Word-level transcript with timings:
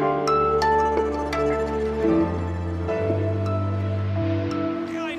Rein 0.00 0.26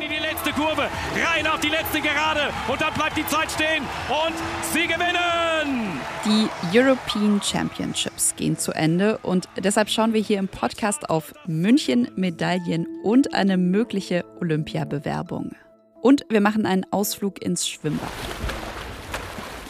in 0.02 0.10
die 0.10 0.18
letzte 0.20 0.52
Kurve, 0.54 0.90
rein 1.24 1.46
auf 1.48 1.60
die 1.60 1.70
letzte 1.70 2.02
Gerade 2.02 2.52
und 2.68 2.82
dann 2.82 2.94
bleibt 2.94 3.18
die 3.18 3.28
Zeit 3.28 3.52
stehen 3.52 3.84
und 4.10 4.34
sie 4.72 4.88
gewinnen! 4.88 6.00
Die 6.26 6.48
European 6.76 7.40
Championships 7.42 8.36
gehen 8.36 8.58
zu 8.58 8.72
Ende 8.72 9.20
und 9.20 9.48
deshalb 9.58 9.90
schauen 9.90 10.14
wir 10.14 10.22
hier 10.22 10.40
im 10.40 10.48
Podcast 10.48 11.10
auf 11.10 11.34
München, 11.46 12.10
Medaillen 12.16 12.88
und 13.04 13.36
eine 13.36 13.58
mögliche 13.58 14.26
Olympiabewerbung. 14.40 15.52
Und 16.02 16.26
wir 16.30 16.42
machen 16.42 16.66
einen 16.66 16.86
Ausflug 16.92 17.42
ins 17.44 17.68
Schwimmbad. 17.68 18.10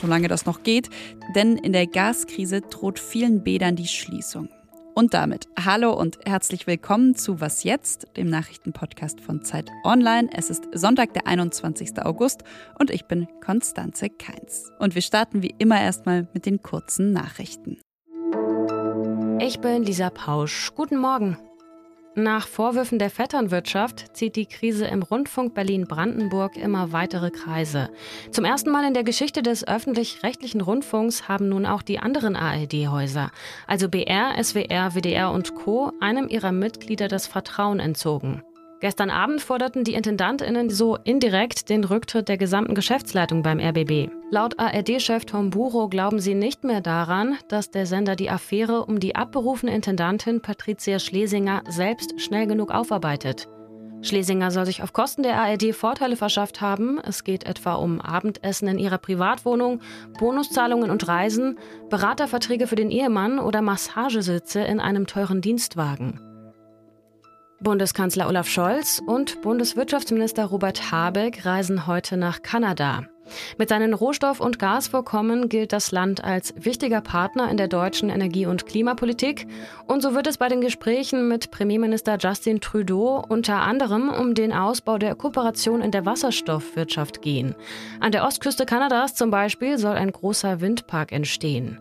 Solange 0.01 0.29
das 0.29 0.45
noch 0.45 0.63
geht, 0.63 0.89
denn 1.35 1.57
in 1.57 1.73
der 1.73 1.87
Gaskrise 1.87 2.61
droht 2.61 2.99
vielen 2.99 3.43
Bädern 3.43 3.75
die 3.75 3.87
Schließung. 3.87 4.49
Und 4.95 5.15
damit 5.15 5.47
hallo 5.59 5.91
und 5.91 6.19
herzlich 6.23 6.67
willkommen 6.67 7.15
zu 7.15 7.41
Was 7.41 7.63
jetzt, 7.63 8.07
dem 8.15 8.29
Nachrichtenpodcast 8.29 9.19
von 9.21 9.43
Zeit 9.43 9.71
Online. 9.83 10.29
Es 10.31 10.51
ist 10.51 10.65
Sonntag, 10.71 11.15
der 11.15 11.25
21. 11.25 11.99
August 12.03 12.43
und 12.77 12.91
ich 12.91 13.05
bin 13.05 13.27
Konstanze 13.43 14.09
Keins. 14.09 14.71
Und 14.77 14.93
wir 14.93 15.01
starten 15.01 15.41
wie 15.41 15.55
immer 15.57 15.81
erstmal 15.81 16.27
mit 16.33 16.45
den 16.45 16.61
kurzen 16.61 17.11
Nachrichten. 17.11 17.79
Ich 19.39 19.59
bin 19.61 19.81
Lisa 19.83 20.11
Pausch. 20.11 20.71
Guten 20.75 20.97
Morgen. 20.97 21.37
Nach 22.15 22.47
Vorwürfen 22.47 22.99
der 22.99 23.09
Vetternwirtschaft 23.09 24.15
zieht 24.15 24.35
die 24.35 24.45
Krise 24.45 24.85
im 24.85 25.01
Rundfunk 25.01 25.55
Berlin-Brandenburg 25.55 26.57
immer 26.57 26.91
weitere 26.91 27.31
Kreise. 27.31 27.89
Zum 28.29 28.45
ersten 28.45 28.69
Mal 28.69 28.85
in 28.85 28.93
der 28.93 29.03
Geschichte 29.03 29.41
des 29.41 29.67
öffentlich-rechtlichen 29.67 30.61
Rundfunks 30.61 31.27
haben 31.27 31.49
nun 31.49 31.65
auch 31.65 31.81
die 31.81 31.97
anderen 31.97 32.35
ARD-Häuser, 32.35 33.31
also 33.65 33.89
BR, 33.89 34.35
SWR, 34.43 34.93
WDR 34.93 35.31
und 35.31 35.55
Co., 35.55 35.91
einem 36.01 36.27
ihrer 36.27 36.51
Mitglieder 36.51 37.07
das 37.07 37.25
Vertrauen 37.25 37.79
entzogen. 37.79 38.43
Gestern 38.79 39.09
Abend 39.09 39.41
forderten 39.41 39.83
die 39.83 39.95
Intendantinnen 39.95 40.69
so 40.69 40.97
indirekt 40.97 41.69
den 41.69 41.83
Rücktritt 41.83 42.27
der 42.27 42.37
gesamten 42.37 42.75
Geschäftsleitung 42.75 43.41
beim 43.41 43.59
RBB. 43.59 44.11
Laut 44.33 44.57
ARD-Chef 44.57 45.25
Tom 45.25 45.51
Buro 45.51 45.89
glauben 45.89 46.19
sie 46.19 46.33
nicht 46.33 46.63
mehr 46.63 46.81
daran, 46.81 47.37
dass 47.49 47.69
der 47.69 47.85
Sender 47.85 48.15
die 48.15 48.31
Affäre 48.31 48.83
um 48.83 48.99
die 48.99 49.15
abberufene 49.15 49.71
Intendantin 49.75 50.41
Patricia 50.41 50.97
Schlesinger 50.97 51.61
selbst 51.69 52.19
schnell 52.19 52.47
genug 52.47 52.71
aufarbeitet. 52.71 53.47
Schlesinger 54.01 54.49
soll 54.49 54.65
sich 54.65 54.81
auf 54.81 54.91
Kosten 54.91 55.21
der 55.21 55.39
ARD 55.39 55.75
Vorteile 55.75 56.15
verschafft 56.15 56.61
haben. 56.61 56.97
Es 56.97 57.23
geht 57.23 57.45
etwa 57.45 57.75
um 57.75 58.01
Abendessen 58.01 58.67
in 58.67 58.79
ihrer 58.79 58.97
Privatwohnung, 58.97 59.81
Bonuszahlungen 60.17 60.89
und 60.89 61.07
Reisen, 61.07 61.59
Beraterverträge 61.91 62.65
für 62.65 62.75
den 62.75 62.89
Ehemann 62.89 63.37
oder 63.37 63.61
Massagesitze 63.61 64.61
in 64.61 64.79
einem 64.79 65.05
teuren 65.05 65.41
Dienstwagen. 65.41 66.19
Bundeskanzler 67.61 68.27
Olaf 68.27 68.47
Scholz 68.47 68.99
und 69.05 69.43
Bundeswirtschaftsminister 69.43 70.45
Robert 70.45 70.91
Habeck 70.91 71.45
reisen 71.45 71.85
heute 71.85 72.17
nach 72.17 72.41
Kanada. 72.41 73.03
Mit 73.57 73.69
seinen 73.69 73.93
Rohstoff- 73.93 74.39
und 74.39 74.59
Gasvorkommen 74.59 75.49
gilt 75.49 75.73
das 75.73 75.91
Land 75.91 76.23
als 76.23 76.53
wichtiger 76.57 77.01
Partner 77.01 77.49
in 77.49 77.57
der 77.57 77.67
deutschen 77.67 78.09
Energie- 78.09 78.45
und 78.45 78.65
Klimapolitik. 78.65 79.47
Und 79.87 80.01
so 80.01 80.13
wird 80.13 80.27
es 80.27 80.37
bei 80.37 80.47
den 80.47 80.61
Gesprächen 80.61 81.27
mit 81.27 81.51
Premierminister 81.51 82.17
Justin 82.19 82.61
Trudeau 82.61 83.23
unter 83.27 83.61
anderem 83.61 84.09
um 84.09 84.33
den 84.33 84.53
Ausbau 84.53 84.97
der 84.97 85.15
Kooperation 85.15 85.81
in 85.81 85.91
der 85.91 86.05
Wasserstoffwirtschaft 86.05 87.21
gehen. 87.21 87.55
An 87.99 88.11
der 88.11 88.25
Ostküste 88.25 88.65
Kanadas 88.65 89.15
zum 89.15 89.31
Beispiel 89.31 89.77
soll 89.77 89.95
ein 89.95 90.11
großer 90.11 90.61
Windpark 90.61 91.11
entstehen. 91.11 91.79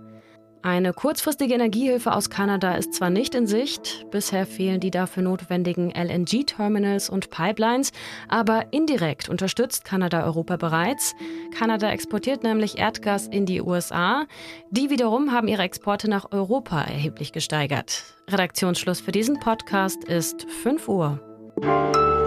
Eine 0.65 0.93
kurzfristige 0.93 1.55
Energiehilfe 1.55 2.13
aus 2.13 2.31
Kanada 2.31 2.75
ist 2.77 2.95
zwar 2.95 3.11
nicht 3.11 3.35
in 3.35 3.49
Sicht, 3.49 4.07
bisher 4.13 4.47
fehlen 4.47 4.79
die 4.79 4.93
dafür 4.93 5.25
notwendigen 5.25 5.91
LNG-Terminals 5.91 7.11
und 7.11 7.31
Pipelines, 7.31 7.91
aber 8.29 8.67
indirekt 8.71 9.29
unterstützt 9.29 9.85
Kanada 9.85 10.25
Europa 10.25 10.57
bereits. 10.57 11.17
Kanada 11.59 11.91
exportiert 11.91 12.45
nämlich 12.45 12.79
Erdgas 12.79 13.27
in 13.27 13.45
die 13.45 13.61
USA. 13.61 14.27
Die 14.71 14.89
wiederum 14.89 15.33
haben 15.33 15.49
ihre 15.49 15.63
Exporte 15.63 16.09
nach 16.09 16.31
Europa 16.31 16.81
erheblich 16.81 17.33
gesteigert. 17.33 18.05
Redaktionsschluss 18.31 19.01
für 19.01 19.13
diesen 19.13 19.41
Podcast 19.41 20.05
ist 20.05 20.49
5 20.63 20.89
Uhr. 20.89 22.22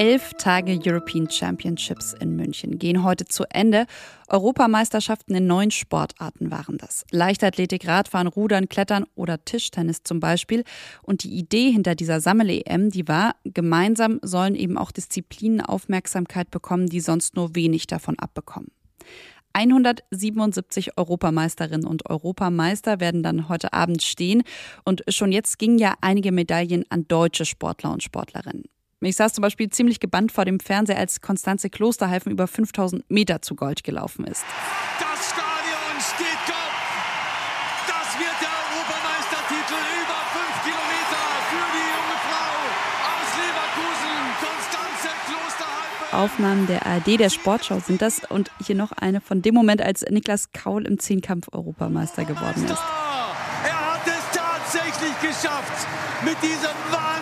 Elf 0.00 0.32
Tage 0.38 0.80
European 0.82 1.28
Championships 1.28 2.14
in 2.14 2.34
München 2.34 2.78
gehen 2.78 3.04
heute 3.04 3.26
zu 3.26 3.44
Ende. 3.50 3.84
Europameisterschaften 4.28 5.34
in 5.34 5.46
neun 5.46 5.70
Sportarten 5.70 6.50
waren 6.50 6.78
das. 6.78 7.04
Leichtathletik, 7.10 7.86
Radfahren, 7.86 8.26
Rudern, 8.26 8.70
Klettern 8.70 9.04
oder 9.14 9.44
Tischtennis 9.44 10.02
zum 10.02 10.18
Beispiel. 10.18 10.64
Und 11.02 11.22
die 11.22 11.36
Idee 11.36 11.70
hinter 11.70 11.94
dieser 11.94 12.22
Sammel-EM, 12.22 12.88
die 12.88 13.08
war, 13.08 13.34
gemeinsam 13.44 14.20
sollen 14.22 14.54
eben 14.54 14.78
auch 14.78 14.90
Disziplinen 14.90 15.60
Aufmerksamkeit 15.60 16.50
bekommen, 16.50 16.86
die 16.86 17.00
sonst 17.00 17.36
nur 17.36 17.54
wenig 17.54 17.86
davon 17.86 18.18
abbekommen. 18.18 18.68
177 19.52 20.96
Europameisterinnen 20.96 21.86
und 21.86 22.08
Europameister 22.08 23.00
werden 23.00 23.22
dann 23.22 23.50
heute 23.50 23.74
Abend 23.74 24.02
stehen. 24.02 24.44
Und 24.82 25.04
schon 25.08 25.30
jetzt 25.30 25.58
gingen 25.58 25.78
ja 25.78 25.92
einige 26.00 26.32
Medaillen 26.32 26.86
an 26.88 27.06
deutsche 27.06 27.44
Sportler 27.44 27.92
und 27.92 28.02
Sportlerinnen. 28.02 28.64
Ich 29.02 29.16
saß 29.16 29.32
zum 29.32 29.40
Beispiel 29.40 29.70
ziemlich 29.70 29.98
gebannt 29.98 30.30
vor 30.30 30.44
dem 30.44 30.60
Fernseher, 30.60 30.98
als 30.98 31.22
Konstanze 31.22 31.70
Klosterhalfen 31.70 32.30
über 32.30 32.46
5000 32.46 33.10
Meter 33.10 33.40
zu 33.40 33.54
Gold 33.54 33.82
gelaufen 33.82 34.26
ist. 34.26 34.44
Das 34.98 35.30
Stadion 35.30 35.96
steht 35.96 36.36
Kopf. 36.44 36.84
Das 37.88 38.18
wird 38.20 38.36
der 38.42 38.52
Europameistertitel 38.52 39.80
über 40.04 40.20
fünf 40.36 40.54
Kilometer 40.64 41.22
für 41.48 41.66
die 41.72 41.88
junge 41.96 42.18
Frau 42.28 42.52
aus 43.08 43.28
Leverkusen, 43.40 44.16
Konstanze 44.44 45.08
Klosterhalfen. 45.24 46.18
Aufnahmen 46.18 46.66
der 46.66 46.84
ARD 46.84 47.20
der 47.20 47.30
Sportschau 47.30 47.80
sind 47.80 48.02
das 48.02 48.20
und 48.28 48.50
hier 48.66 48.74
noch 48.74 48.92
eine 48.92 49.22
von 49.22 49.40
dem 49.40 49.54
Moment, 49.54 49.80
als 49.80 50.02
Niklas 50.10 50.52
Kaul 50.52 50.86
im 50.86 50.98
Zehnkampf 50.98 51.48
Europameister 51.52 52.26
geworden 52.26 52.66
ist. 52.66 52.82
Er 53.64 53.94
hat 53.94 54.06
es 54.06 54.38
tatsächlich 54.38 55.18
geschafft 55.22 55.88
mit 56.22 56.36
diesem 56.42 56.76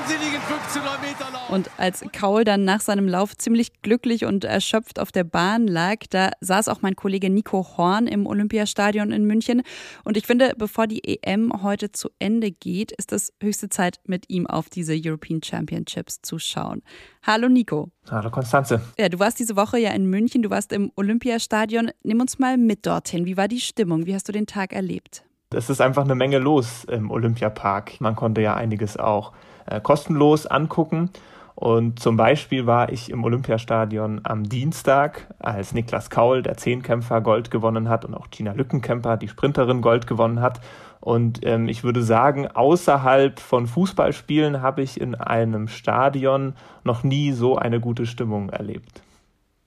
wahnsinnigen 0.08 0.41
1500 0.41 1.02
Meter 1.02 1.32
Lauf. 1.32 1.50
Und 1.50 1.70
als 1.76 2.02
Kaul 2.12 2.44
dann 2.44 2.64
nach 2.64 2.80
seinem 2.80 3.08
Lauf 3.08 3.36
ziemlich 3.36 3.82
glücklich 3.82 4.24
und 4.24 4.44
erschöpft 4.44 4.98
auf 4.98 5.12
der 5.12 5.24
Bahn 5.24 5.66
lag, 5.66 5.96
da 6.10 6.30
saß 6.41 6.69
auch 6.69 6.80
mein 6.82 6.96
Kollege 6.96 7.28
Nico 7.28 7.76
Horn 7.76 8.06
im 8.06 8.26
Olympiastadion 8.26 9.12
in 9.12 9.26
München. 9.26 9.62
Und 10.04 10.16
ich 10.16 10.26
finde, 10.26 10.54
bevor 10.56 10.86
die 10.86 11.02
EM 11.04 11.62
heute 11.62 11.92
zu 11.92 12.08
Ende 12.19 12.50
geht, 12.50 12.92
ist 12.92 13.12
es 13.12 13.32
höchste 13.42 13.69
Zeit, 13.69 14.00
mit 14.06 14.24
ihm 14.28 14.46
auf 14.46 14.70
diese 14.70 14.94
European 14.96 15.42
Championships 15.42 16.22
zu 16.22 16.38
schauen. 16.38 16.82
Hallo 17.22 17.48
Nico. 17.48 17.90
Hallo 18.10 18.30
Konstanze. 18.30 18.80
Ja, 18.98 19.08
du 19.10 19.19
warst 19.19 19.38
diese 19.38 19.56
Woche 19.56 19.78
ja 19.78 19.90
in 19.90 20.06
München, 20.08 20.42
du 20.42 20.50
warst 20.50 20.72
im 20.72 20.90
Olympiastadion. 20.96 21.90
Nimm 22.02 22.20
uns 22.20 22.38
mal 22.38 22.56
mit 22.56 22.86
dorthin. 22.86 23.26
Wie 23.26 23.36
war 23.36 23.48
die 23.48 23.60
Stimmung? 23.60 24.06
Wie 24.06 24.14
hast 24.14 24.28
du 24.28 24.32
den 24.32 24.46
Tag 24.46 24.72
erlebt? 24.72 25.25
Es 25.50 25.70
ist 25.70 25.80
einfach 25.80 26.04
eine 26.04 26.14
Menge 26.14 26.38
los 26.38 26.84
im 26.84 27.10
Olympiapark. 27.10 28.00
Man 28.00 28.16
konnte 28.16 28.42
ja 28.42 28.54
einiges 28.54 28.98
auch 28.98 29.32
äh, 29.71 29.81
kostenlos 29.81 30.47
angucken. 30.47 31.11
Und 31.55 31.99
zum 31.99 32.17
Beispiel 32.17 32.67
war 32.67 32.93
ich 32.93 33.11
im 33.11 33.25
Olympiastadion 33.25 34.21
am 34.23 34.45
Dienstag, 34.45 35.27
als 35.41 35.75
Niklas 35.75 36.09
Kaul, 36.09 36.43
der 36.43 36.56
Zehnkämpfer, 36.56 37.21
Gold 37.21 37.51
gewonnen 37.51 37.89
hat 37.89 38.05
und 38.05 38.15
auch 38.15 38.31
Gina 38.31 38.53
Lückenkämper, 38.53 39.17
die 39.17 39.27
Sprinterin, 39.27 39.81
Gold 39.81 40.06
gewonnen 40.06 40.41
hat. 40.41 40.61
Und 41.01 41.45
ähm, 41.45 41.69
ich 41.69 41.83
würde 41.83 42.05
sagen, 42.05 42.47
außerhalb 42.47 43.41
von 43.41 43.67
Fußballspielen 43.67 44.62
habe 44.62 44.83
ich 44.83 45.01
in 45.01 45.17
einem 45.17 45.67
Stadion 45.67 46.55
noch 46.85 47.03
nie 47.03 47.33
so 47.33 47.56
eine 47.56 47.81
gute 47.81 48.06
Stimmung 48.06 48.50
erlebt. 48.50 49.03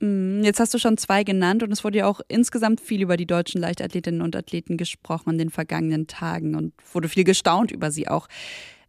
Jetzt 0.00 0.58
hast 0.58 0.74
du 0.74 0.78
schon 0.78 0.96
zwei 0.96 1.22
genannt 1.22 1.62
und 1.62 1.70
es 1.70 1.84
wurde 1.84 1.98
ja 1.98 2.06
auch 2.06 2.20
insgesamt 2.26 2.80
viel 2.80 3.02
über 3.02 3.16
die 3.16 3.26
deutschen 3.26 3.60
Leichtathletinnen 3.60 4.20
und 4.20 4.34
Athleten 4.34 4.76
gesprochen 4.76 5.30
in 5.30 5.38
den 5.38 5.50
vergangenen 5.50 6.08
Tagen 6.08 6.56
und 6.56 6.72
wurde 6.92 7.08
viel 7.08 7.22
gestaunt 7.22 7.70
über 7.70 7.92
sie 7.92 8.08
auch. 8.08 8.26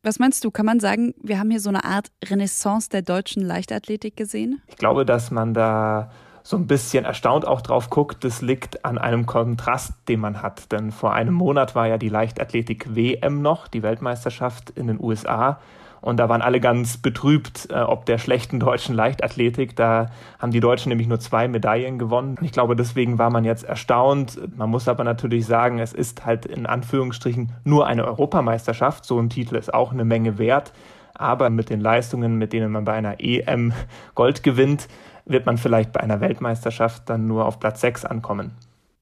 Was 0.05 0.19
meinst 0.19 0.44
du, 0.44 0.51
kann 0.51 0.65
man 0.65 0.81
sagen, 0.81 1.13
wir 1.23 1.39
haben 1.39 1.50
hier 1.50 1.61
so 1.61 1.69
eine 1.69 1.85
Art 1.85 2.11
Renaissance 2.25 2.89
der 2.89 3.03
deutschen 3.03 3.41
Leichtathletik 3.41 4.17
gesehen? 4.17 4.61
Ich 4.67 4.75
glaube, 4.75 5.05
dass 5.05 5.31
man 5.31 5.53
da 5.53 6.11
so 6.44 6.57
ein 6.57 6.67
bisschen 6.67 7.05
erstaunt 7.05 7.47
auch 7.47 7.61
drauf 7.61 7.89
guckt, 7.89 8.25
das 8.25 8.41
liegt 8.41 8.83
an 8.83 8.97
einem 8.97 9.25
Kontrast, 9.25 9.94
den 10.09 10.19
man 10.19 10.41
hat. 10.41 10.73
Denn 10.73 10.91
vor 10.91 11.13
einem 11.13 11.33
Monat 11.33 11.73
war 11.73 11.88
ja 11.88 11.97
die 11.97 12.09
Leichtathletik 12.09 12.94
WM 12.94 13.41
noch, 13.41 13.69
die 13.69 13.81
Weltmeisterschaft 13.81 14.71
in 14.71 14.88
den 14.88 15.00
USA. 15.00 15.61
Und 16.03 16.17
da 16.17 16.27
waren 16.27 16.41
alle 16.41 16.59
ganz 16.59 16.97
betrübt, 16.97 17.69
äh, 17.71 17.75
ob 17.75 18.05
der 18.05 18.17
schlechten 18.17 18.59
deutschen 18.59 18.94
Leichtathletik. 18.94 19.77
Da 19.77 20.11
haben 20.38 20.51
die 20.51 20.59
Deutschen 20.59 20.89
nämlich 20.89 21.07
nur 21.07 21.21
zwei 21.21 21.47
Medaillen 21.47 21.97
gewonnen. 21.97 22.38
Ich 22.41 22.51
glaube, 22.51 22.75
deswegen 22.75 23.17
war 23.19 23.29
man 23.29 23.45
jetzt 23.45 23.63
erstaunt. 23.63 24.38
Man 24.57 24.69
muss 24.69 24.89
aber 24.89 25.05
natürlich 25.05 25.45
sagen, 25.45 25.79
es 25.79 25.94
ist 25.94 26.25
halt 26.25 26.45
in 26.45 26.65
Anführungsstrichen 26.65 27.53
nur 27.63 27.88
eine 27.88 28.05
Europameisterschaft. 28.05 29.05
So 29.05 29.17
ein 29.17 29.29
Titel 29.29 29.55
ist 29.55 29.73
auch 29.73 29.94
eine 29.94 30.03
Menge 30.03 30.38
wert. 30.38 30.73
Aber 31.13 31.50
mit 31.50 31.69
den 31.69 31.79
Leistungen, 31.79 32.38
mit 32.38 32.51
denen 32.51 32.73
man 32.73 32.83
bei 32.83 32.94
einer 32.94 33.21
EM 33.21 33.71
Gold 34.13 34.44
gewinnt, 34.44 34.89
wird 35.25 35.45
man 35.45 35.57
vielleicht 35.57 35.94
bei 35.94 36.01
einer 36.01 36.19
Weltmeisterschaft 36.19 37.03
dann 37.09 37.27
nur 37.27 37.45
auf 37.45 37.61
Platz 37.61 37.79
6 37.79 38.03
ankommen. 38.03 38.51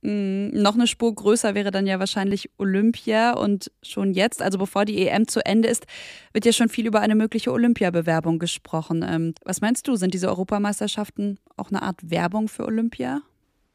Mm, 0.02 0.50
noch 0.50 0.74
eine 0.74 0.88
Spur 0.88 1.14
größer 1.14 1.54
wäre 1.54 1.72
dann 1.72 1.86
ja 1.86 2.00
wahrscheinlich 2.00 2.50
Olympia 2.58 3.34
und 3.34 3.72
schon 3.84 4.14
jetzt, 4.14 4.42
also 4.42 4.58
bevor 4.58 4.86
die 4.86 5.08
EM 5.08 5.28
zu 5.28 5.46
Ende 5.46 5.68
ist, 5.68 5.86
wird 6.34 6.46
ja 6.46 6.54
schon 6.54 6.70
viel 6.70 6.88
über 6.88 7.02
eine 7.02 7.16
mögliche 7.16 7.52
Olympiabewerbung 7.52 8.40
gesprochen. 8.40 9.06
Ähm, 9.08 9.34
was 9.46 9.62
meinst 9.62 9.88
du, 9.88 9.96
sind 9.96 10.14
diese 10.14 10.30
Europameisterschaften 10.30 11.40
auch 11.56 11.70
eine 11.70 11.84
Art 11.84 12.10
Werbung 12.10 12.48
für 12.48 12.66
Olympia? 12.66 13.22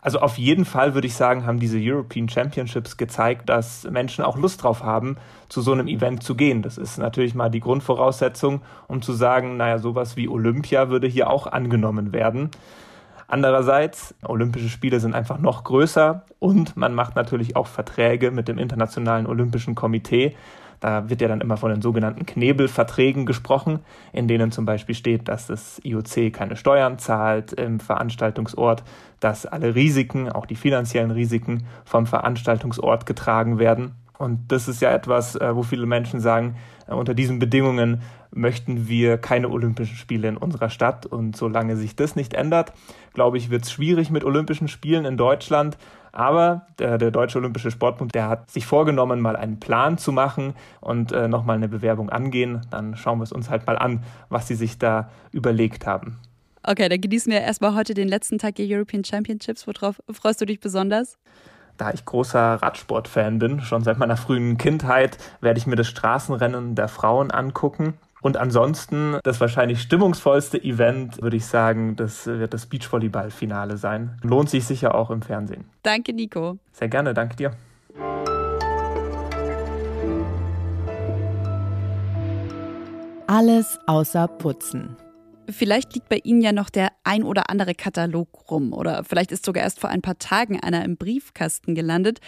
Also 0.06 0.20
auf 0.20 0.38
jeden 0.38 0.64
Fall 0.64 0.94
würde 0.94 1.08
ich 1.08 1.14
sagen, 1.14 1.46
haben 1.46 1.58
diese 1.58 1.78
European 1.80 2.28
Championships 2.28 2.96
gezeigt, 2.96 3.48
dass 3.48 3.84
Menschen 3.90 4.24
auch 4.24 4.36
Lust 4.36 4.62
drauf 4.62 4.84
haben, 4.84 5.16
zu 5.48 5.62
so 5.62 5.72
einem 5.72 5.88
Event 5.88 6.22
zu 6.22 6.36
gehen. 6.36 6.62
Das 6.62 6.78
ist 6.78 6.98
natürlich 6.98 7.34
mal 7.34 7.48
die 7.48 7.58
Grundvoraussetzung, 7.58 8.62
um 8.86 9.02
zu 9.02 9.12
sagen, 9.14 9.56
naja, 9.56 9.78
sowas 9.78 10.16
wie 10.16 10.28
Olympia 10.28 10.90
würde 10.90 11.08
hier 11.08 11.28
auch 11.28 11.48
angenommen 11.48 12.12
werden. 12.12 12.50
Andererseits, 13.28 14.14
Olympische 14.22 14.68
Spiele 14.68 15.00
sind 15.00 15.14
einfach 15.14 15.38
noch 15.38 15.64
größer 15.64 16.22
und 16.38 16.76
man 16.76 16.94
macht 16.94 17.16
natürlich 17.16 17.56
auch 17.56 17.66
Verträge 17.66 18.30
mit 18.30 18.46
dem 18.48 18.58
Internationalen 18.58 19.26
Olympischen 19.26 19.74
Komitee. 19.74 20.36
Da 20.80 21.08
wird 21.08 21.22
ja 21.22 21.28
dann 21.28 21.40
immer 21.40 21.56
von 21.56 21.70
den 21.70 21.82
sogenannten 21.82 22.26
Knebelverträgen 22.26 23.26
gesprochen, 23.26 23.80
in 24.12 24.28
denen 24.28 24.52
zum 24.52 24.66
Beispiel 24.66 24.94
steht, 24.94 25.26
dass 25.28 25.46
das 25.46 25.80
IOC 25.82 26.32
keine 26.32 26.56
Steuern 26.56 26.98
zahlt 26.98 27.52
im 27.54 27.80
Veranstaltungsort, 27.80 28.84
dass 29.18 29.46
alle 29.46 29.74
Risiken, 29.74 30.30
auch 30.30 30.46
die 30.46 30.54
finanziellen 30.54 31.10
Risiken, 31.10 31.66
vom 31.84 32.06
Veranstaltungsort 32.06 33.06
getragen 33.06 33.58
werden. 33.58 33.94
Und 34.18 34.50
das 34.52 34.68
ist 34.68 34.80
ja 34.80 34.90
etwas, 34.92 35.36
äh, 35.36 35.54
wo 35.54 35.62
viele 35.62 35.86
Menschen 35.86 36.20
sagen, 36.20 36.56
äh, 36.86 36.94
unter 36.94 37.14
diesen 37.14 37.38
Bedingungen 37.38 38.02
möchten 38.30 38.88
wir 38.88 39.18
keine 39.18 39.48
Olympischen 39.48 39.96
Spiele 39.96 40.28
in 40.28 40.36
unserer 40.36 40.70
Stadt. 40.70 41.06
Und 41.06 41.36
solange 41.36 41.76
sich 41.76 41.96
das 41.96 42.16
nicht 42.16 42.34
ändert, 42.34 42.72
glaube 43.14 43.38
ich, 43.38 43.50
wird 43.50 43.64
es 43.64 43.72
schwierig 43.72 44.10
mit 44.10 44.24
Olympischen 44.24 44.68
Spielen 44.68 45.04
in 45.04 45.16
Deutschland. 45.16 45.76
Aber 46.12 46.66
der, 46.78 46.96
der, 46.96 47.10
Deutsche 47.10 47.38
Olympische 47.38 47.70
Sportbund, 47.70 48.14
der 48.14 48.28
hat 48.28 48.50
sich 48.50 48.64
vorgenommen, 48.64 49.20
mal 49.20 49.36
einen 49.36 49.60
Plan 49.60 49.98
zu 49.98 50.12
machen 50.12 50.54
und 50.80 51.12
äh, 51.12 51.28
nochmal 51.28 51.56
eine 51.56 51.68
Bewerbung 51.68 52.08
angehen. 52.08 52.62
Dann 52.70 52.96
schauen 52.96 53.18
wir 53.18 53.24
es 53.24 53.32
uns 53.32 53.50
halt 53.50 53.66
mal 53.66 53.76
an, 53.76 54.02
was 54.30 54.48
sie 54.48 54.54
sich 54.54 54.78
da 54.78 55.10
überlegt 55.32 55.86
haben. 55.86 56.18
Okay, 56.62 56.88
dann 56.88 57.00
genießen 57.00 57.30
wir 57.30 57.42
erstmal 57.42 57.74
heute 57.74 57.94
den 57.94 58.08
letzten 58.08 58.38
Tag 58.38 58.54
der 58.56 58.66
European 58.66 59.04
Championships. 59.04 59.66
Worauf 59.66 60.00
freust 60.10 60.40
du 60.40 60.46
dich 60.46 60.58
besonders? 60.58 61.18
Da 61.76 61.90
ich 61.92 62.04
großer 62.04 62.54
Radsportfan 62.62 63.38
bin, 63.38 63.60
schon 63.60 63.84
seit 63.84 63.98
meiner 63.98 64.16
frühen 64.16 64.56
Kindheit, 64.56 65.18
werde 65.40 65.58
ich 65.58 65.66
mir 65.66 65.76
das 65.76 65.88
Straßenrennen 65.88 66.74
der 66.74 66.88
Frauen 66.88 67.30
angucken. 67.30 67.94
Und 68.22 68.38
ansonsten 68.38 69.18
das 69.22 69.40
wahrscheinlich 69.40 69.80
stimmungsvollste 69.82 70.62
Event, 70.62 71.22
würde 71.22 71.36
ich 71.36 71.46
sagen, 71.46 71.96
das 71.96 72.26
wird 72.26 72.54
das 72.54 72.66
Beachvolleyball-Finale 72.66 73.76
sein. 73.76 74.18
Lohnt 74.22 74.50
sich 74.50 74.64
sicher 74.64 74.94
auch 74.94 75.10
im 75.10 75.22
Fernsehen. 75.22 75.64
Danke, 75.82 76.12
Nico. 76.12 76.58
Sehr 76.72 76.88
gerne, 76.88 77.14
danke 77.14 77.36
dir. 77.36 77.52
Alles 83.28 83.78
außer 83.86 84.28
Putzen. 84.28 84.96
Vielleicht 85.48 85.94
liegt 85.94 86.08
bei 86.08 86.20
Ihnen 86.24 86.42
ja 86.42 86.52
noch 86.52 86.70
der 86.70 86.90
ein 87.04 87.22
oder 87.22 87.50
andere 87.50 87.74
Katalog 87.74 88.50
rum 88.50 88.72
oder 88.72 89.04
vielleicht 89.04 89.32
ist 89.32 89.44
sogar 89.44 89.62
erst 89.62 89.80
vor 89.80 89.90
ein 89.90 90.02
paar 90.02 90.18
Tagen 90.18 90.60
einer 90.60 90.84
im 90.84 90.96
Briefkasten 90.96 91.74
gelandet. 91.74 92.20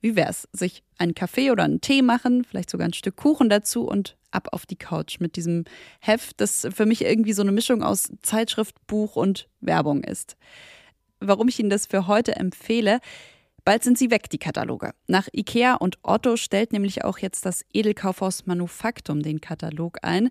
Wie 0.00 0.16
wär's? 0.16 0.48
Sich 0.52 0.82
einen 0.98 1.14
Kaffee 1.14 1.50
oder 1.50 1.64
einen 1.64 1.80
Tee 1.80 2.02
machen, 2.02 2.44
vielleicht 2.44 2.70
sogar 2.70 2.88
ein 2.88 2.92
Stück 2.92 3.16
Kuchen 3.16 3.48
dazu 3.48 3.84
und 3.84 4.16
ab 4.30 4.48
auf 4.52 4.66
die 4.66 4.76
Couch 4.76 5.20
mit 5.20 5.36
diesem 5.36 5.64
Heft, 6.00 6.40
das 6.40 6.66
für 6.74 6.86
mich 6.86 7.04
irgendwie 7.04 7.32
so 7.32 7.42
eine 7.42 7.52
Mischung 7.52 7.82
aus 7.82 8.10
Zeitschrift, 8.22 8.74
Buch 8.86 9.16
und 9.16 9.48
Werbung 9.60 10.02
ist. 10.02 10.36
Warum 11.20 11.48
ich 11.48 11.58
Ihnen 11.60 11.70
das 11.70 11.86
für 11.86 12.06
heute 12.06 12.34
empfehle, 12.36 13.00
Bald 13.64 13.84
sind 13.84 13.96
sie 13.96 14.10
weg, 14.10 14.28
die 14.30 14.38
Kataloge. 14.38 14.92
Nach 15.06 15.28
IKEA 15.32 15.74
und 15.74 15.98
Otto 16.02 16.36
stellt 16.36 16.72
nämlich 16.72 17.04
auch 17.04 17.18
jetzt 17.18 17.46
das 17.46 17.64
Edelkaufhaus 17.72 18.46
Manufaktum 18.46 19.22
den 19.22 19.40
Katalog 19.40 19.98
ein. 20.02 20.30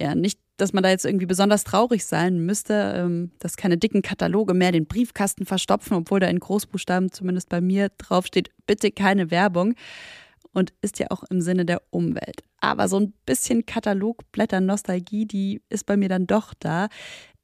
Ja, 0.00 0.14
nicht, 0.14 0.38
dass 0.58 0.72
man 0.72 0.84
da 0.84 0.90
jetzt 0.90 1.04
irgendwie 1.04 1.26
besonders 1.26 1.64
traurig 1.64 2.04
sein 2.04 2.44
müsste, 2.46 2.94
ähm, 2.96 3.32
dass 3.40 3.56
keine 3.56 3.78
dicken 3.78 4.02
Kataloge 4.02 4.54
mehr 4.54 4.70
den 4.70 4.86
Briefkasten 4.86 5.44
verstopfen, 5.44 5.96
obwohl 5.96 6.20
da 6.20 6.28
in 6.28 6.38
Großbuchstaben 6.38 7.10
zumindest 7.10 7.48
bei 7.48 7.60
mir 7.60 7.90
draufsteht, 7.98 8.50
bitte 8.66 8.92
keine 8.92 9.30
Werbung. 9.30 9.74
Und 10.52 10.72
ist 10.80 10.98
ja 10.98 11.08
auch 11.10 11.24
im 11.30 11.40
Sinne 11.40 11.64
der 11.64 11.82
Umwelt. 11.90 12.42
Aber 12.60 12.88
so 12.88 12.98
ein 12.98 13.12
bisschen 13.26 13.66
Katalogblätter-Nostalgie, 13.66 15.26
die 15.26 15.62
ist 15.68 15.84
bei 15.84 15.96
mir 15.96 16.08
dann 16.08 16.26
doch 16.26 16.54
da. 16.58 16.88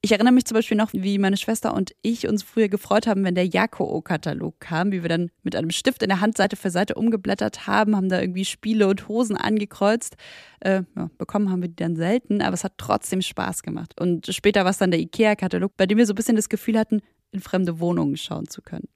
Ich 0.05 0.13
erinnere 0.13 0.35
mich 0.35 0.45
zum 0.45 0.57
Beispiel 0.57 0.77
noch, 0.77 0.93
wie 0.93 1.17
meine 1.17 1.39
Schwester 1.39 1.73
und 1.73 1.95
ich 2.03 2.29
uns 2.29 2.43
früher 2.43 2.69
gefreut 2.69 3.07
haben, 3.07 3.25
wenn 3.25 3.35
der 3.35 3.47
Jako-Katalog 3.47 4.61
kam, 4.61 4.93
wie 4.93 5.01
wir 5.01 5.09
dann 5.09 5.31
mit 5.45 5.57
einem 5.57 5.71
Stift 5.71 6.03
in 6.03 6.11
der 6.11 6.21
Hand 6.21 6.37
Seite 6.37 6.57
für 6.57 6.69
Seite 6.69 6.97
umgeblättert 6.97 7.67
haben, 7.67 7.97
haben 7.97 8.11
da 8.11 8.21
irgendwie 8.21 8.45
Spiele 8.45 8.87
und 8.87 9.09
Hosen 9.09 9.35
angekreuzt. 9.35 10.17
Äh, 10.61 10.83
ja, 10.95 11.09
bekommen 11.17 11.51
haben 11.51 11.63
wir 11.63 11.71
die 11.71 11.77
dann 11.77 11.97
selten, 11.97 12.43
aber 12.43 12.53
es 12.53 12.65
hat 12.65 12.75
trotzdem 12.77 13.23
Spaß 13.23 13.63
gemacht. 13.63 13.99
Und 13.99 14.27
später 14.27 14.65
war 14.65 14.73
es 14.73 14.77
dann 14.77 14.91
der 14.91 15.01
IKEA-Katalog, 15.01 15.75
bei 15.79 15.87
dem 15.87 15.97
wir 15.97 16.05
so 16.05 16.13
ein 16.13 16.17
bisschen 16.17 16.37
das 16.37 16.51
Gefühl 16.51 16.79
hatten, 16.79 17.01
in 17.33 17.41
fremde 17.41 17.81
Wohnungen 17.81 18.19
schauen 18.19 18.47
zu 18.47 18.61
können. 18.61 18.89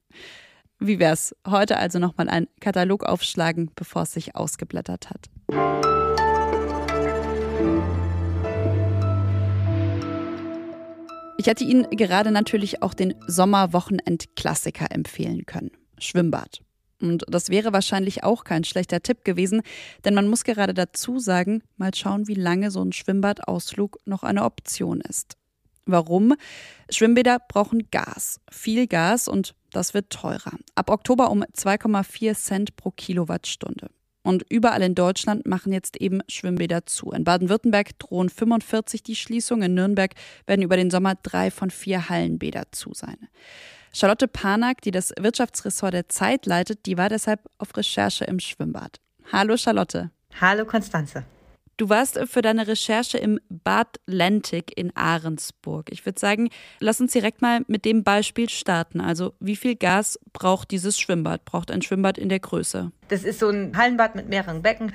Wie 0.79 0.99
wär's? 0.99 1.35
Heute 1.47 1.79
also 1.79 1.99
nochmal 1.99 2.29
einen 2.29 2.49
Katalog 2.61 3.05
aufschlagen, 3.05 3.71
bevor 3.77 4.03
es 4.03 4.13
sich 4.13 4.37
ausgeblättert 4.37 5.09
hat. 5.09 5.31
Ich 11.40 11.46
hätte 11.46 11.62
Ihnen 11.62 11.88
gerade 11.90 12.32
natürlich 12.32 12.82
auch 12.82 12.94
den 12.94 13.14
Sommerwochenend-Klassiker 13.29 14.90
empfehlen 14.90 15.46
können. 15.46 15.70
Schwimmbad. 15.96 16.62
Und 17.00 17.25
das 17.29 17.49
wäre 17.49 17.73
wahrscheinlich 17.73 18.25
auch 18.25 18.43
kein 18.43 18.64
schlechter 18.64 19.00
Tipp 19.02 19.25
gewesen, 19.25 19.62
denn 20.05 20.14
man 20.14 20.26
muss 20.26 20.43
gerade 20.43 20.75
dazu 20.75 21.20
sagen, 21.20 21.62
mal 21.76 21.94
schauen, 21.94 22.26
wie 22.26 22.35
lange 22.35 22.73
so 22.73 22.82
ein 22.82 22.93
Schwimmbadausflug 22.93 23.99
noch 24.05 24.25
eine 24.25 24.43
Option 24.43 25.00
ist. 25.00 25.37
Warum? 25.87 26.35
Schwimmbäder 26.90 27.38
brauchen 27.49 27.88
Gas, 27.93 28.40
viel 28.50 28.88
Gas 28.88 29.29
und 29.29 29.55
das 29.70 29.94
wird 29.94 30.11
teurer. 30.11 30.58
Ab 30.75 30.90
Oktober 30.90 31.31
um 31.31 31.44
2,4 31.44 32.35
Cent 32.35 32.76
pro 32.76 32.90
Kilowattstunde. 32.90 33.90
Und 34.23 34.44
überall 34.50 34.82
in 34.82 34.94
Deutschland 34.94 35.47
machen 35.47 35.73
jetzt 35.73 35.97
eben 35.97 36.20
Schwimmbäder 36.29 36.87
zu. 36.87 37.12
In 37.12 37.25
Baden-Württemberg 37.25 37.99
drohen 37.99 38.29
45 38.29 39.03
die 39.03 39.17
Schließung, 39.17 39.62
in 39.62 39.75
Nürnberg 39.75 40.12
werden 40.47 40.62
über 40.62 40.76
den 40.76 40.91
Sommer 40.91 41.15
drei 41.23 41.50
von 41.50 41.70
vier 41.70 42.09
Hallenbäder 42.09 42.65
zu 42.73 42.93
sein. 42.94 43.29
Charlotte 43.93 44.29
Panak, 44.29 44.82
die 44.82 44.91
das 44.91 45.12
Wirtschaftsressort 45.19 45.94
der 45.94 46.09
Zeit 46.09 46.47
leitet, 46.47 46.87
die 46.87 46.99
war 46.99 47.09
deshalb 47.09 47.41
auf 47.59 47.76
Recherche 47.76 48.25
im 48.25 48.38
Schwimmbad. 48.38 49.00
Hallo 49.33 49.57
Charlotte. 49.57 50.11
Hallo 50.40 50.64
Konstanze. 50.64 51.25
Du 51.78 51.88
warst 51.88 52.18
für 52.26 52.42
deine 52.42 52.66
Recherche 52.66 53.18
im 53.18 53.38
Bad 53.49 54.00
Lentik 54.04 54.76
in 54.76 54.94
Ahrensburg. 54.97 55.92
Ich 55.92 56.04
würde 56.04 56.18
sagen, 56.18 56.50
lass 56.80 57.00
uns 57.00 57.12
direkt 57.12 57.40
mal 57.40 57.61
mit 57.68 57.85
dem 57.85 58.02
Beispiel 58.02 58.49
starten. 58.49 59.00
Also, 59.00 59.35
wie 59.38 59.54
viel 59.54 59.76
Gas 59.76 60.18
braucht 60.32 60.73
dieses 60.73 60.99
Schwimmbad? 60.99 61.44
Braucht 61.44 61.70
ein 61.70 61.80
Schwimmbad 61.80 62.18
in 62.18 62.30
der 62.30 62.40
Größe? 62.40 62.90
Das 63.06 63.23
ist 63.23 63.38
so 63.38 63.49
ein 63.49 63.76
Hallenbad 63.76 64.16
mit 64.16 64.28
mehreren 64.28 64.61
Becken. 64.61 64.92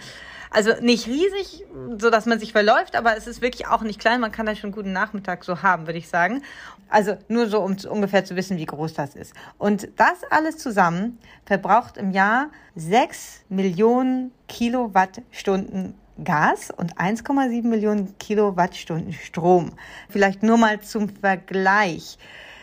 Also 0.51 0.73
nicht 0.81 1.07
riesig, 1.07 1.65
so 1.97 2.09
dass 2.09 2.25
man 2.25 2.37
sich 2.37 2.51
verläuft, 2.51 2.97
aber 2.97 3.15
es 3.15 3.27
ist 3.27 3.41
wirklich 3.41 3.65
auch 3.65 3.81
nicht 3.81 3.99
klein. 3.99 4.19
Man 4.19 4.33
kann 4.33 4.45
da 4.45 4.53
schon 4.53 4.67
einen 4.67 4.75
guten 4.75 4.91
Nachmittag 4.91 5.45
so 5.45 5.63
haben, 5.63 5.87
würde 5.87 5.97
ich 5.97 6.09
sagen. 6.09 6.43
Also 6.89 7.17
nur 7.29 7.47
so, 7.47 7.61
um 7.61 7.77
ungefähr 7.89 8.25
zu 8.25 8.35
wissen, 8.35 8.57
wie 8.57 8.65
groß 8.65 8.93
das 8.93 9.15
ist. 9.15 9.33
Und 9.57 9.87
das 9.95 10.21
alles 10.29 10.57
zusammen 10.57 11.17
verbraucht 11.45 11.97
im 11.97 12.11
Jahr 12.11 12.51
6 12.75 13.45
Millionen 13.47 14.31
Kilowattstunden 14.47 15.95
Gas 16.21 16.71
und 16.71 16.97
1,7 16.97 17.65
Millionen 17.65 18.17
Kilowattstunden 18.17 19.13
Strom. 19.13 19.71
Vielleicht 20.09 20.43
nur 20.43 20.57
mal 20.57 20.81
zum 20.81 21.09
Vergleich. 21.09 22.17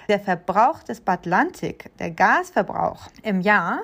Der 0.09 0.21
Verbrauch 0.21 0.83
des 0.83 1.03
Atlantik, 1.07 1.91
der 1.99 2.11
Gasverbrauch 2.11 3.09
im 3.23 3.41
Jahr, 3.41 3.83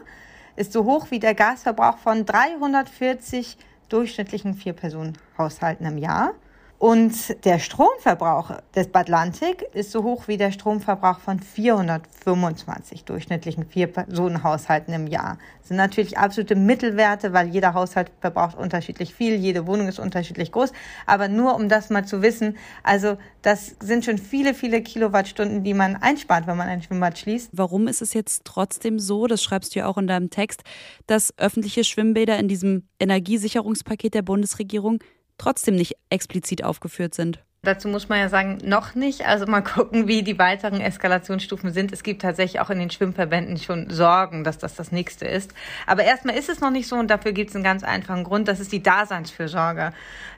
ist 0.56 0.72
so 0.72 0.84
hoch 0.84 1.10
wie 1.10 1.18
der 1.18 1.34
Gasverbrauch 1.34 1.98
von 1.98 2.24
340 2.26 3.56
durchschnittlichen 3.88 4.54
Vier-Personen-Haushalten 4.54 5.86
im 5.86 5.98
Jahr. 5.98 6.34
Und 6.78 7.44
der 7.46 7.58
Stromverbrauch 7.58 8.50
des 8.74 8.94
Atlantik 8.94 9.64
ist 9.72 9.92
so 9.92 10.02
hoch 10.02 10.28
wie 10.28 10.36
der 10.36 10.52
Stromverbrauch 10.52 11.20
von 11.20 11.40
425 11.40 13.04
durchschnittlichen 13.04 13.64
Vier-Personen-Haushalten 13.64 14.92
im 14.92 15.06
Jahr. 15.06 15.38
Das 15.60 15.68
sind 15.68 15.78
natürlich 15.78 16.18
absolute 16.18 16.54
Mittelwerte, 16.54 17.32
weil 17.32 17.48
jeder 17.48 17.72
Haushalt 17.72 18.12
verbraucht 18.20 18.58
unterschiedlich 18.58 19.14
viel, 19.14 19.36
jede 19.36 19.66
Wohnung 19.66 19.88
ist 19.88 19.98
unterschiedlich 19.98 20.52
groß. 20.52 20.72
Aber 21.06 21.28
nur 21.28 21.54
um 21.54 21.70
das 21.70 21.88
mal 21.88 22.04
zu 22.04 22.20
wissen, 22.20 22.58
also 22.82 23.16
das 23.40 23.76
sind 23.80 24.04
schon 24.04 24.18
viele, 24.18 24.52
viele 24.52 24.82
Kilowattstunden, 24.82 25.64
die 25.64 25.74
man 25.74 25.96
einspart, 25.96 26.46
wenn 26.46 26.58
man 26.58 26.68
ein 26.68 26.82
Schwimmbad 26.82 27.18
schließt. 27.18 27.50
Warum 27.52 27.88
ist 27.88 28.02
es 28.02 28.12
jetzt 28.12 28.44
trotzdem 28.44 28.98
so, 28.98 29.26
das 29.26 29.42
schreibst 29.42 29.74
du 29.74 29.78
ja 29.78 29.86
auch 29.86 29.96
in 29.96 30.06
deinem 30.06 30.28
Text, 30.28 30.62
dass 31.06 31.32
öffentliche 31.38 31.84
Schwimmbäder 31.84 32.38
in 32.38 32.48
diesem 32.48 32.86
Energiesicherungspaket 33.00 34.12
der 34.12 34.22
Bundesregierung 34.22 34.98
trotzdem 35.38 35.76
nicht 35.76 35.96
explizit 36.10 36.64
aufgeführt 36.64 37.14
sind. 37.14 37.44
Dazu 37.66 37.88
muss 37.88 38.08
man 38.08 38.20
ja 38.20 38.28
sagen, 38.28 38.58
noch 38.64 38.94
nicht. 38.94 39.26
Also 39.26 39.46
mal 39.46 39.60
gucken, 39.62 40.06
wie 40.06 40.22
die 40.22 40.38
weiteren 40.38 40.80
Eskalationsstufen 40.80 41.72
sind. 41.72 41.92
Es 41.92 42.04
gibt 42.04 42.22
tatsächlich 42.22 42.60
auch 42.60 42.70
in 42.70 42.78
den 42.78 42.90
Schwimmverbänden 42.90 43.56
schon 43.56 43.90
Sorgen, 43.90 44.44
dass 44.44 44.58
das 44.58 44.76
das 44.76 44.92
nächste 44.92 45.26
ist. 45.26 45.52
Aber 45.86 46.04
erstmal 46.04 46.36
ist 46.36 46.48
es 46.48 46.60
noch 46.60 46.70
nicht 46.70 46.86
so 46.86 46.94
und 46.96 47.08
dafür 47.08 47.32
gibt 47.32 47.50
es 47.50 47.56
einen 47.56 47.64
ganz 47.64 47.82
einfachen 47.82 48.22
Grund. 48.22 48.46
Das 48.46 48.60
ist 48.60 48.70
die 48.70 48.82
Daseinsfürsorge. 48.82 49.92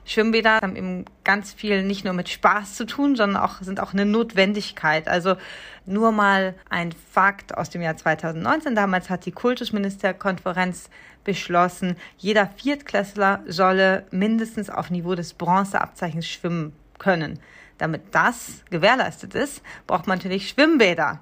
Schwimmbäder 0.06 0.60
haben 0.62 0.74
eben 0.74 1.04
ganz 1.22 1.52
viel 1.52 1.82
nicht 1.82 2.04
nur 2.04 2.14
mit 2.14 2.30
Spaß 2.30 2.74
zu 2.74 2.86
tun, 2.86 3.14
sondern 3.14 3.42
auch, 3.42 3.60
sind 3.60 3.78
auch 3.78 3.92
eine 3.92 4.06
Notwendigkeit. 4.06 5.06
Also 5.06 5.36
nur 5.84 6.12
mal 6.12 6.54
ein 6.70 6.92
Fakt 6.92 7.56
aus 7.58 7.68
dem 7.68 7.82
Jahr 7.82 7.96
2019. 7.96 8.74
Damals 8.74 9.10
hat 9.10 9.26
die 9.26 9.32
Kultusministerkonferenz 9.32 10.88
beschlossen, 11.24 11.96
jeder 12.16 12.46
Viertklässler 12.46 13.40
solle 13.46 14.06
mindestens 14.10 14.70
auf 14.70 14.88
Niveau 14.88 15.14
des 15.14 15.34
Bronzeabzeichens 15.34 16.26
schwimmen 16.26 16.72
können. 16.98 17.38
Damit 17.78 18.02
das 18.12 18.64
gewährleistet 18.70 19.34
ist, 19.34 19.62
braucht 19.86 20.06
man 20.06 20.18
natürlich 20.18 20.48
Schwimmbäder. 20.48 21.20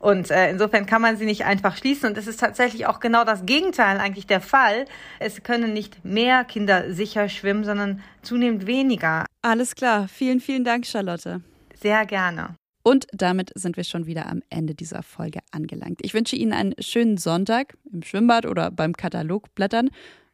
Und 0.00 0.30
äh, 0.30 0.50
insofern 0.50 0.86
kann 0.86 1.02
man 1.02 1.18
sie 1.18 1.26
nicht 1.26 1.44
einfach 1.44 1.76
schließen. 1.76 2.08
Und 2.08 2.16
es 2.16 2.26
ist 2.26 2.40
tatsächlich 2.40 2.86
auch 2.86 3.00
genau 3.00 3.24
das 3.24 3.44
Gegenteil 3.44 3.98
eigentlich 3.98 4.26
der 4.26 4.40
Fall. 4.40 4.86
Es 5.18 5.42
können 5.42 5.74
nicht 5.74 6.04
mehr 6.04 6.44
Kinder 6.44 6.92
sicher 6.92 7.28
schwimmen, 7.28 7.64
sondern 7.64 8.02
zunehmend 8.22 8.66
weniger. 8.66 9.26
Alles 9.42 9.74
klar. 9.74 10.08
Vielen, 10.08 10.40
vielen 10.40 10.64
Dank, 10.64 10.86
Charlotte. 10.86 11.42
Sehr 11.78 12.06
gerne. 12.06 12.54
Und 12.82 13.06
damit 13.12 13.52
sind 13.54 13.76
wir 13.76 13.84
schon 13.84 14.06
wieder 14.06 14.26
am 14.26 14.40
Ende 14.48 14.74
dieser 14.74 15.02
Folge 15.02 15.40
angelangt. 15.50 15.98
Ich 16.02 16.14
wünsche 16.14 16.34
Ihnen 16.34 16.54
einen 16.54 16.74
schönen 16.78 17.18
Sonntag 17.18 17.76
im 17.92 18.02
Schwimmbad 18.02 18.46
oder 18.46 18.70
beim 18.70 18.94
Katalogblättern 18.94 19.90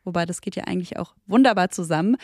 wobei 0.06 0.24
das 0.24 0.40
geht 0.40 0.56
ja 0.56 0.64
eigentlich 0.64 0.98
auch 0.98 1.14
wunderbar 1.26 1.68
zusammen. 1.68 2.16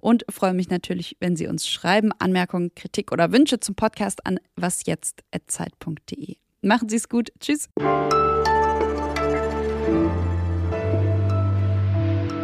Und 0.00 0.24
freue 0.30 0.54
mich 0.54 0.70
natürlich, 0.70 1.16
wenn 1.18 1.34
Sie 1.34 1.48
uns 1.48 1.66
schreiben, 1.66 2.12
Anmerkungen, 2.18 2.74
Kritik 2.74 3.10
oder 3.10 3.32
Wünsche 3.32 3.58
zum 3.58 3.74
Podcast 3.74 4.24
an 4.26 4.38
wasjetzt.zeit.de. 4.56 6.36
Machen 6.62 6.88
Sie 6.88 6.96
es 6.96 7.08
gut. 7.08 7.32
Tschüss. 7.40 7.70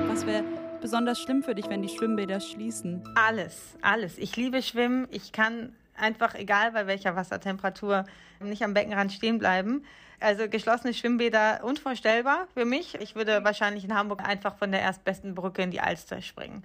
Was 0.08 0.26
wäre 0.26 0.42
besonders 0.80 1.20
schlimm 1.20 1.42
für 1.42 1.54
dich, 1.54 1.68
wenn 1.68 1.82
die 1.82 1.88
Schwimmbäder 1.88 2.40
schließen? 2.40 3.04
Alles, 3.14 3.76
alles. 3.82 4.16
Ich 4.18 4.36
liebe 4.36 4.62
Schwimmen. 4.62 5.06
Ich 5.10 5.32
kann 5.32 5.74
einfach, 5.94 6.34
egal 6.34 6.72
bei 6.72 6.86
welcher 6.86 7.14
Wassertemperatur, 7.14 8.06
nicht 8.40 8.62
am 8.62 8.74
Beckenrand 8.74 9.12
stehen 9.12 9.38
bleiben. 9.38 9.84
Also 10.20 10.48
geschlossene 10.48 10.94
Schwimmbäder 10.94 11.60
unvorstellbar 11.62 12.46
für 12.54 12.64
mich. 12.64 12.94
Ich 12.96 13.14
würde 13.14 13.44
wahrscheinlich 13.44 13.84
in 13.84 13.94
Hamburg 13.94 14.22
einfach 14.26 14.56
von 14.56 14.72
der 14.72 14.80
erstbesten 14.80 15.34
Brücke 15.34 15.62
in 15.62 15.70
die 15.70 15.80
Alster 15.80 16.22
springen. 16.22 16.64